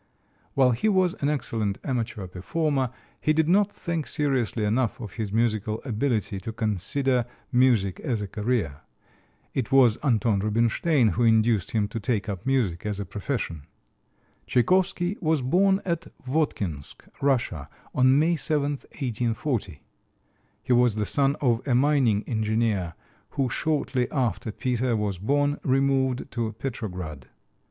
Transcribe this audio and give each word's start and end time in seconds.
While 0.55 0.71
he 0.71 0.89
was 0.89 1.13
an 1.21 1.29
excellent 1.29 1.77
amateur 1.83 2.25
performer, 2.25 2.89
he 3.19 3.33
did 3.33 3.47
not 3.47 3.71
think 3.71 4.07
seriously 4.07 4.63
enough 4.63 4.99
of 4.99 5.11
his 5.13 5.31
musical 5.31 5.79
ability 5.85 6.39
to 6.39 6.51
consider 6.51 7.27
music 7.51 7.99
as 7.99 8.19
a 8.19 8.27
career. 8.27 8.81
It 9.53 9.71
was 9.71 9.97
Anton 9.97 10.39
Rubinstein 10.39 11.09
who 11.09 11.23
induced 11.23 11.73
him 11.73 11.87
to 11.89 11.99
take 11.99 12.27
up 12.27 12.47
music 12.47 12.83
as 12.83 12.99
a 12.99 13.05
profession. 13.05 13.67
Tchaikovsky 14.47 15.19
was 15.21 15.43
born 15.43 15.83
at 15.85 16.07
Votkinsk, 16.25 17.07
Russia, 17.21 17.69
on 17.93 18.17
May 18.17 18.35
7, 18.35 18.71
1840. 18.71 19.83
He 20.63 20.73
was 20.73 20.95
the 20.95 21.05
son 21.05 21.35
of 21.41 21.61
a 21.67 21.75
mining 21.75 22.23
engineer, 22.23 22.95
who 23.37 23.49
shortly 23.51 24.09
after 24.11 24.51
Peter 24.51 24.95
was 24.95 25.19
born 25.19 25.59
removed 25.63 26.25
to 26.31 26.51
Petrograd. 26.53 27.27